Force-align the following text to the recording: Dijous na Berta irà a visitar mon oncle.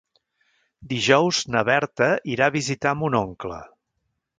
Dijous 0.93 1.43
na 1.57 1.65
Berta 1.69 2.11
irà 2.37 2.49
a 2.51 2.59
visitar 2.59 2.99
mon 3.05 3.23
oncle. 3.25 3.67